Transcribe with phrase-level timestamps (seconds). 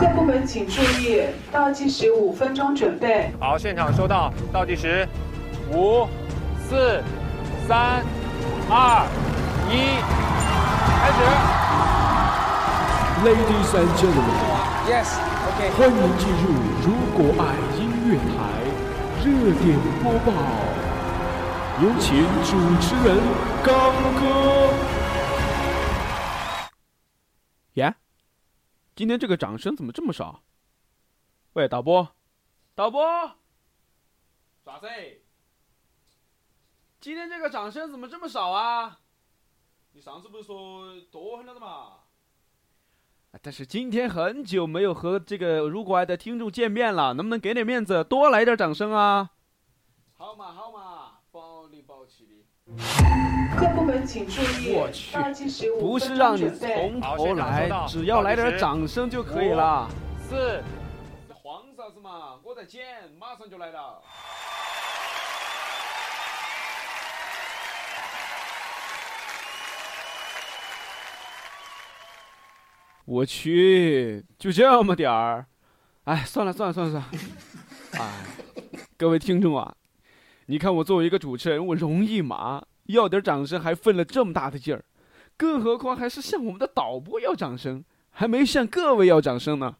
[0.00, 3.32] 各部门请注意，倒计时五分钟，准备。
[3.40, 5.04] 好，现场收到，倒计时，
[5.72, 6.06] 五、
[6.68, 7.02] 四、
[7.66, 8.04] 三、
[8.70, 9.04] 二、
[9.68, 9.98] 一，
[11.00, 11.18] 开始。
[13.24, 16.44] Ladies and gentlemen，Yes，OK，、欢迎进入
[16.86, 17.44] 《如果爱
[17.76, 18.30] 音乐台》
[19.26, 19.26] 热
[19.58, 19.66] 点
[20.00, 20.30] 播报，
[21.82, 22.06] 有请
[22.44, 23.18] 主持人
[23.64, 23.74] 刚
[24.14, 24.22] 哥。
[28.98, 30.42] 今天这个掌声怎么这么少？
[31.52, 32.16] 喂，导播，
[32.74, 33.00] 导播，
[34.64, 34.88] 啥子？
[36.98, 38.98] 今天这个掌声怎么这么少啊？
[39.92, 41.92] 你上次不是说多很了的嘛？
[43.40, 49.30] 但是今天很久没有和这个如果爱的听众见面了，能不能给点面子，多来点掌声啊？
[50.16, 50.67] 好嘛好，
[53.58, 55.16] 各部门请注意我，去
[55.80, 56.50] 不是让你。
[56.50, 59.88] 从头来，只要来点掌声就可以了。
[60.28, 60.62] 四，
[61.32, 62.36] 慌啥子嘛？
[62.44, 62.84] 我在剪，
[63.18, 64.02] 马上就来了。
[73.06, 75.46] 我去，就这么点儿？
[76.04, 77.08] 哎，算了算了算了算了。
[77.92, 78.24] 哎，
[78.98, 79.74] 各位听众啊，
[80.50, 82.64] 你看我作为一个主持人，我容易吗？
[82.84, 84.82] 要点掌声还费了这么大的劲儿，
[85.36, 89.76] 更何况还是向我们的导播要掌声，还没向各位要掌声呢。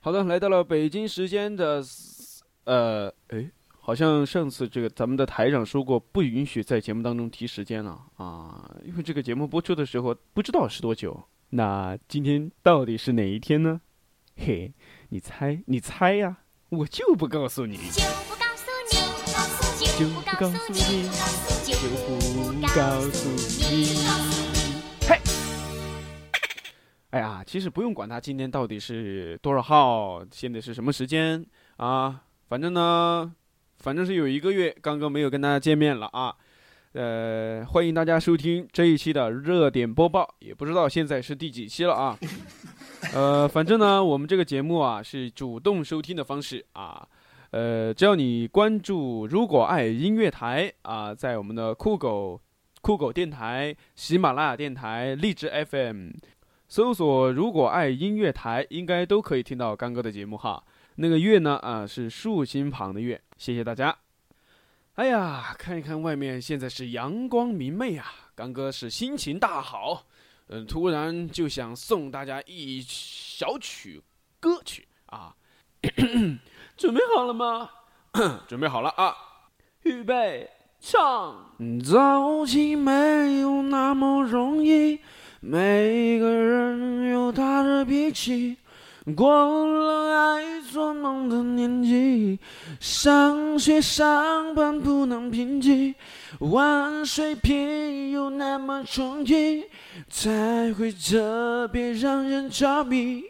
[0.00, 1.80] 好的，来到了北京时间的，
[2.64, 11.22] 呃，哎，好像上次这个咱们的台长说过，不允许在节目当中提时间了啊，因为这个节目播出的时候不知道是多久。
[11.50, 13.80] 那今天到底是哪一天呢？
[14.36, 14.72] 嘿，
[15.10, 16.38] 你猜，你猜呀、
[16.70, 18.96] 我就不告诉你，就不告诉你，
[19.98, 21.02] 就不告诉你，
[21.64, 21.74] 就
[22.06, 23.28] 不告诉
[23.72, 23.96] 你。
[25.00, 25.18] 嘿，
[27.10, 31.44] 哎呀，其实不用管他今天到底是多少号，现在是什么时间
[31.78, 33.34] 啊，反正呢，
[33.78, 36.36] 反正是有一个月刚刚没有跟大家见面了啊。
[36.92, 42.16] 呃，欢迎大家收听这一期的热点播报，也不知道现在是第几期了啊。
[43.14, 47.06] 呃，反正呢，我们这个节目啊是主动收听的方式啊。
[47.50, 52.40] 呃，只要你关注“如果爱音乐台”啊，在我们的酷狗、
[52.80, 56.10] 酷狗电台、喜马拉雅电台、荔枝 FM
[56.68, 60.62] 搜索“如果爱音乐台”，应该都可以听到刚哥的节目哈。
[60.94, 63.96] 那个“月”呢啊是竖心旁的“月”，谢谢大家。
[64.94, 68.06] 哎呀，看一看外面，现在是阳光明媚啊，
[68.36, 70.04] 刚哥是心情大好，
[70.52, 74.02] 嗯，突然就想送大家一小曲
[74.40, 75.32] 歌曲啊，
[76.76, 77.70] 准备好了吗？
[78.48, 79.14] 准备好了啊，
[79.84, 80.50] 预备，
[80.80, 81.54] 唱。
[81.84, 84.98] 早起没有那么容易，
[85.38, 88.56] 每个人有他的脾气。
[89.16, 92.38] 过了爱做梦的年纪，
[92.78, 95.94] 上学上班不能平静，
[96.38, 99.64] 玩水平又那么冲击，
[100.08, 103.22] 才会特别让人着迷。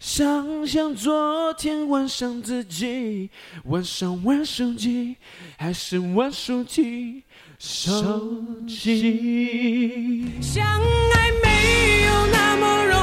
[0.00, 3.30] 想想昨天晚上自己，
[3.64, 5.16] 晚上玩手机，
[5.58, 7.22] 还是玩手机，
[7.58, 10.24] 手机。
[10.40, 12.97] 相爱没有那么容易，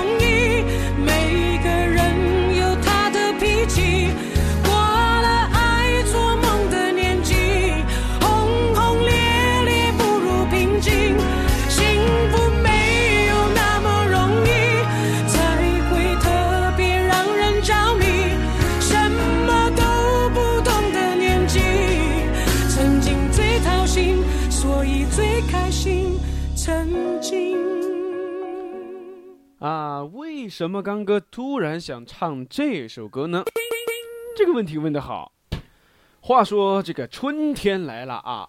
[30.58, 33.44] 什么刚哥突然想唱这首歌呢？
[34.38, 35.34] 这个问题问得好。
[36.22, 38.48] 话说这个春天来了啊，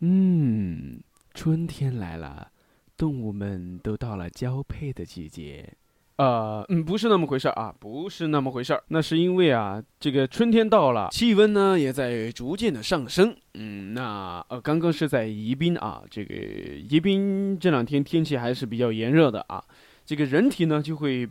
[0.00, 1.02] 嗯，
[1.34, 2.48] 春天来了，
[2.96, 5.70] 动物们都到了交配的季节。
[6.16, 8.82] 呃，嗯，不是那么回事儿啊，不是那么回事儿。
[8.88, 13.36] 那是因为啊，这个春天到了，气温呢也在逐渐的上升。
[13.52, 19.62] 嗯，那呃，刚刚是在宜宾啊，这个宜宾这两天天气还是比较炎热的啊。
[20.04, 21.28] 这个人体呢就会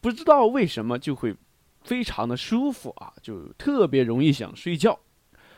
[0.00, 1.34] 不知道为什么就会
[1.82, 4.98] 非常的舒服啊，就特别容易想睡觉，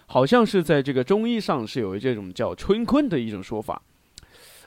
[0.07, 3.81] 好像是在这个中医上是有这种叫春困的一种说法。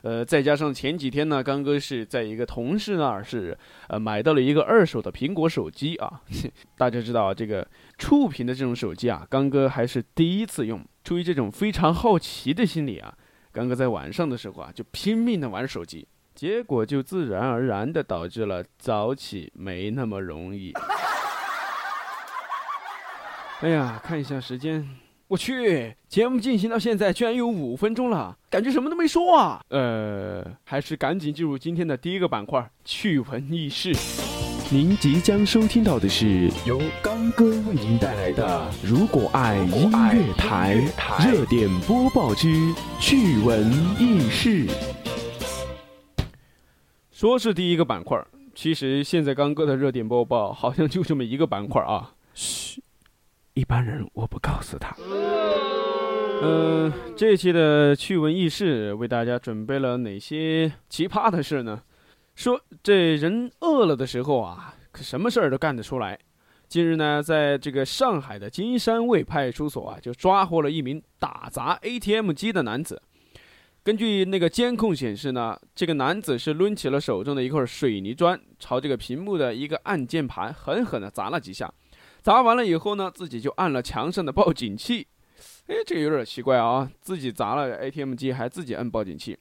[0.03, 3.55] 呃，再加上前几天呢，刚哥是在一个同事那儿是
[3.87, 6.21] 呃买到了一个二手的苹果手机啊。
[6.75, 7.67] 大家知道这个
[7.99, 10.83] 触屏的这种手机啊，刚哥还是第一次用。
[11.03, 13.15] 出于这种非常好奇的心理啊，
[13.51, 16.07] 刚哥在晚上的时候啊就拼命的玩手机。
[16.33, 20.73] 结果就自然而然的导致了早起没那么容易。
[23.61, 24.89] 哎呀，看一下时间，
[25.27, 29.61] 我去，节目进行到现在居然有五分钟了，感觉什么都没说啊。
[29.69, 33.93] 呃，还是赶紧进入今天的第一个板块——趣闻轶事。
[34.71, 40.77] 您即将收听到的是由刚哥为您带来的《如果爱音乐台》
[41.29, 42.47] 热点播报之
[42.99, 43.69] 趣闻
[43.99, 44.65] 轶事。
[47.21, 48.25] 说是第一个板块儿，
[48.55, 52.15] 其实现在刚哥的热点播报好像就这么一个板块啊。
[52.33, 52.81] 嘘，
[53.53, 54.97] 一般人我不告诉他。
[56.41, 61.83] 嗯、这期的趣闻轶事为大家准备了哪些奇葩的事呢？
[62.33, 66.17] 说这人饿了的时候啊，可什么事儿都干得出来。
[66.67, 72.99] 近日呢，在这个上海的金山卫派出所啊，就抓获了一名打砸 ATM 机的男子。
[73.83, 81.71] 根据那个监控显示呢，这个男子是抡起了手中的一块水泥砖，朝这个屏幕的一个按键盘狠狠地砸了几下。
[82.21, 85.07] 砸完了以后呢，自己就按了墙上的报警器。
[85.65, 89.35] 哎，这个有点奇怪啊，自己砸了 ATM 机还自己按报警器。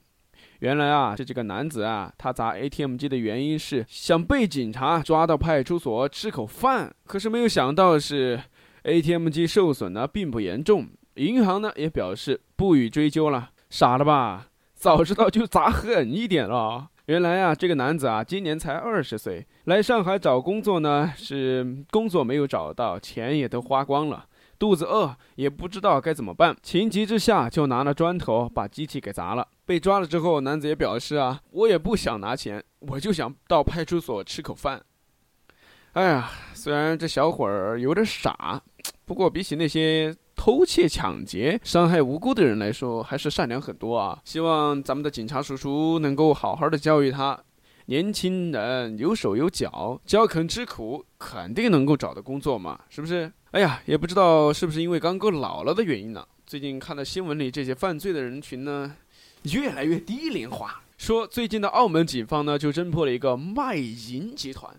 [0.61, 6.91] 原来啊，是这个男子啊，他砸 ATM 机的原因是想被警察抓到派出所吃口饭。
[7.05, 8.41] 可是没有想到是
[8.81, 13.51] ，ATM 机受损呢并不严重，银行呢也表示不予追究了。
[13.71, 14.49] 傻了吧？
[14.75, 16.89] 早知道就砸狠一点了。
[17.05, 24.25] 原来啊，这个男子啊，今年才二十岁，来上海找工作呢，是工作没有找到，钱也都花光了，
[24.59, 29.47] 肚子饿，也不知道该怎么办，情急之下就拿了砖头把机器给砸了。
[29.65, 34.81] 被抓了之后，男子也表示啊，我也不想拿钱，我就想到派出所吃口饭。
[35.93, 38.61] 哎呀，虽然这小伙儿有点傻，
[39.05, 44.19] 不过比起那些偷窃、抢劫、伤害无辜的人来说，还是善良很多啊！
[44.25, 47.39] 希望咱们的警察叔叔能够好好的教育他。
[47.85, 53.31] 年轻人有手有脚，只要肯吃苦，肯定能够找到工作嘛，是不是？
[53.51, 56.27] 哎呀，也不知道是不是因为刚哥老了的原因呢？
[56.47, 58.95] 最近看到新闻里这些犯罪的人群呢，
[59.43, 60.81] 越来越低龄化。
[60.97, 64.75] 说最近的澳门警方呢，就侦破了一个卖淫集团。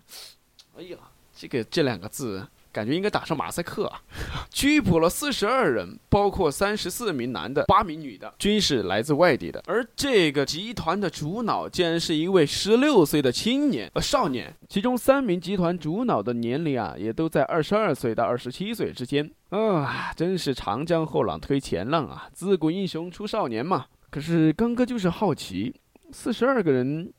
[0.77, 0.97] 哎呀，
[1.33, 4.01] 这个这两个字感觉应该打上马赛克啊！
[4.49, 9.63] 拘捕了四十二人，包括三十四名男的、八名女的，均是来自外地的。
[9.67, 19.31] 而这个集团的主脑竟然是一位十六岁的青年呃少年，其中三名集团主脑的年龄啊，也都在二十二岁到二十七岁之间。
[19.49, 22.27] 啊，真是长江后浪推前浪啊！
[22.33, 23.85] 自古英雄出少年嘛。
[24.09, 25.75] 可是刚哥就是好奇，
[26.11, 27.13] 四十二个人，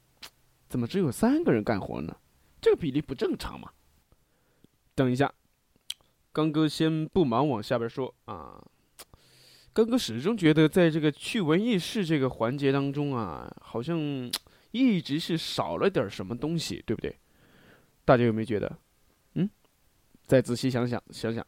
[0.69, 2.17] 怎么只有三个人干活呢？
[2.61, 3.69] 这个比例不正常嘛？
[4.97, 5.33] 等一下，
[6.35, 8.61] 刚哥先不忙往下边说啊。
[9.73, 13.97] 刚哥始终觉得，在这个趣闻轶事这个环节当中啊，好像
[14.73, 17.17] 一直是少了点什么东西，对不对？
[18.05, 18.77] 大家有没有觉得？
[19.35, 19.49] 嗯，
[20.27, 21.47] 再仔细想想，想想，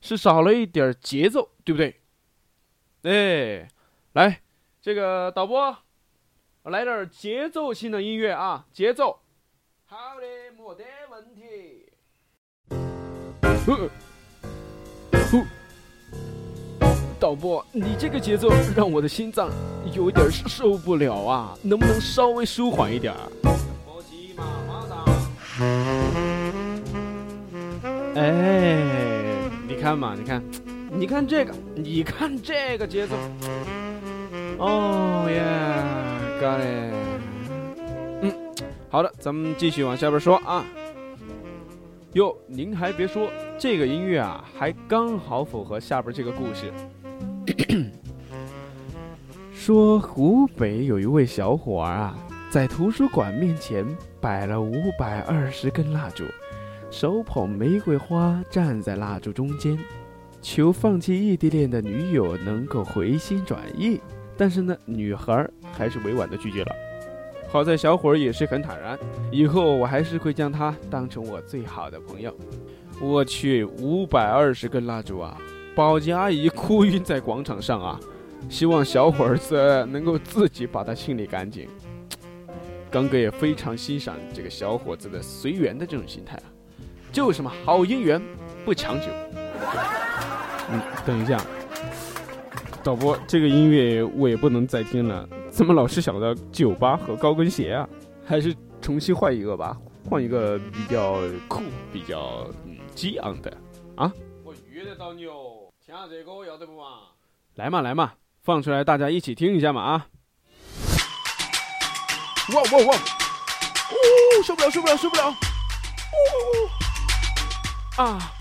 [0.00, 2.00] 是少了一点节奏，对不对？
[3.02, 3.68] 哎，
[4.14, 4.42] 来，
[4.80, 5.78] 这个导播，
[6.64, 9.20] 来点节奏性的音乐啊，节奏。
[9.86, 10.26] 好的，
[10.56, 11.01] 没得。
[17.20, 19.48] 导播，你这个节奏让我的心脏
[19.92, 23.14] 有点受不了啊，能不能稍微舒缓一点。
[28.16, 28.82] 哎，
[29.68, 30.42] 你看嘛，你看，
[30.90, 33.14] 你看这个，你看这个节奏。
[34.58, 35.40] 哦耶
[36.40, 36.92] ，got it。
[38.22, 38.34] 嗯，
[38.90, 40.64] 好的，咱们继续往下边说啊。
[42.14, 43.30] 哟，您还别说，
[43.62, 46.72] 这个音乐啊，还刚好符合下边这个故事。
[49.54, 52.18] 说湖北有一位小伙儿啊，
[52.50, 53.86] 在图书馆面前
[54.20, 56.24] 摆了五百二十根蜡烛，
[56.90, 59.78] 手捧玫瑰花站在蜡烛中间，
[60.40, 64.00] 求放弃异地恋的女友能够回心转意。
[64.36, 66.74] 但是呢，女孩儿还是委婉的拒绝了。
[67.48, 68.98] 好在小伙儿也是很坦然，
[69.30, 72.36] 以后我还是会将他当成我最好的朋友。
[73.00, 75.36] 我去，五百二十根蜡烛啊！
[75.74, 77.98] 保洁阿姨哭晕在广场上啊！
[78.48, 81.68] 希望小伙儿子能够自己把它清理干净。
[82.90, 86.44] 刚哥也非常欣赏这个小伙子的随缘的这种心态啊，
[87.10, 88.20] 就什么，好姻缘
[88.64, 89.06] 不强求。
[90.70, 91.40] 嗯，等一下，
[92.84, 97.88] 导播，这个音乐我也不能再听了，怎么老是想到酒吧和高跟鞋啊？
[98.24, 99.76] 还是重新换一个吧，
[100.08, 103.50] 换一个比较酷、比较嗯激昂的
[103.96, 104.12] 啊！
[104.44, 106.84] 我约得到你哦，听下这歌要得不嘛？
[107.54, 110.06] 来嘛来嘛，放出来大家一起听一下嘛啊！
[112.52, 112.96] 哇哇哇！
[112.96, 115.28] 哦，受不了，受不了，受不了！
[117.96, 118.32] 哦啊！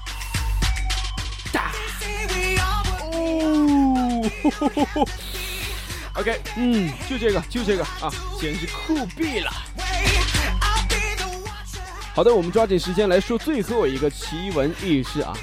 [1.54, 1.72] 哒！
[3.24, 5.06] 哦吼吼吼
[6.16, 9.52] ！OK，嗯，就这个，就这个啊，简直酷毙了！
[12.14, 15.34] 好的，我们抓紧时间来说最后一个奇闻异事啊。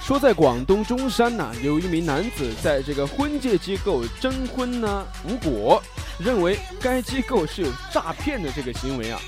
[0.00, 5.82] 说在广东中山呢，有一名男子在这个婚介机构征婚呢无果，
[6.18, 9.20] 认为该机构是有诈骗的这个行为啊，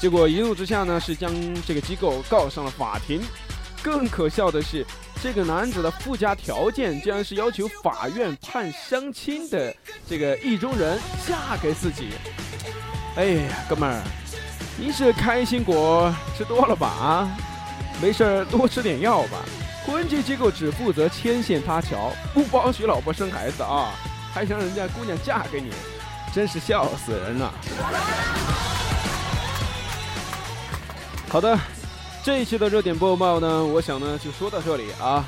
[0.00, 1.32] 结果一怒之下呢是将
[1.66, 3.20] 这个机构告上了法庭。
[3.82, 4.86] 更可笑的是，
[5.20, 9.74] 这个男子的附加条件竟然是要求法院判相亲的
[10.08, 10.96] 这个意中人
[11.26, 12.10] 嫁给自己。
[13.16, 14.00] 哎呀，哥们儿，
[14.78, 16.86] 您是开心果吃多了吧？
[16.88, 17.30] 啊，
[18.00, 19.38] 没事儿多吃点药吧。
[19.84, 23.90] 婚介机构只负责牵线搭桥，不包许老婆生孩子啊，
[24.32, 25.70] 还想人家姑娘嫁给你，
[26.32, 27.52] 真是笑死人了。
[31.28, 31.58] 好的，
[32.22, 35.24] 这一期的热点播报呢，我想呢就说到这里啊，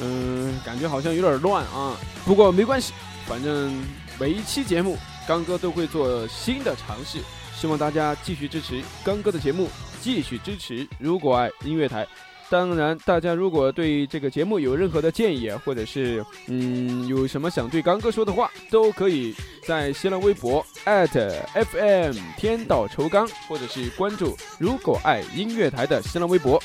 [0.00, 2.92] 嗯，感觉好像有点乱啊，不过没关系，
[3.26, 3.82] 反正
[4.18, 7.18] 每一期节目刚哥都会做新的尝试，
[7.64, 9.70] 希望大家继续支持刚哥的节目，
[10.02, 12.06] 继续支持如果爱音乐台。
[12.50, 19.34] 当然，大家如果对这个节目有任何的建议，或者是嗯有什么想对刚哥说的话，都可以
[19.66, 26.62] 在新浪微博 @FM 天道酬刚，或者是关注“如果爱音乐台”的新浪微博。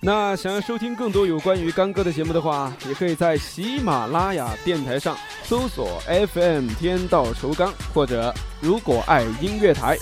[0.00, 6.00] 那想要收听更多有关于刚哥的节目的话，也可以在喜马拉雅电台上搜索
[6.34, 9.96] FM 天道酬刚，或者“如果爱音乐台”。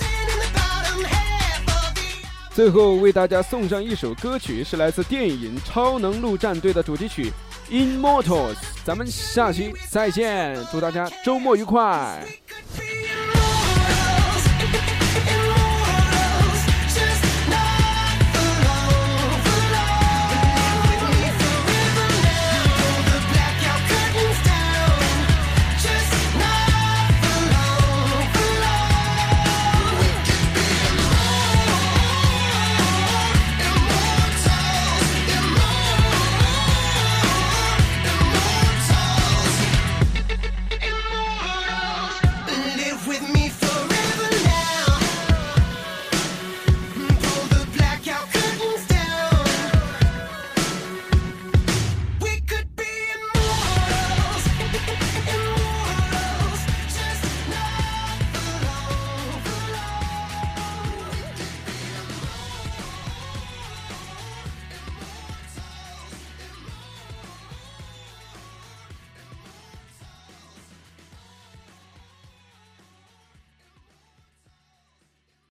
[2.53, 7.31] 最后为大家送上一首歌曲，是来自电影《超能陆战队》的主题曲
[7.71, 8.53] 《Immortals》。
[8.83, 12.25] 咱们下期再见，祝大家周末愉快。